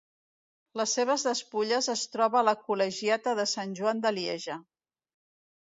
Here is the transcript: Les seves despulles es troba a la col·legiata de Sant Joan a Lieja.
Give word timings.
Les 0.79 0.93
seves 0.99 1.25
despulles 1.27 1.89
es 1.95 2.05
troba 2.15 2.39
a 2.41 2.45
la 2.49 2.55
col·legiata 2.71 3.37
de 3.41 3.49
Sant 3.55 3.77
Joan 3.81 4.03
a 4.13 4.17
Lieja. 4.19 4.61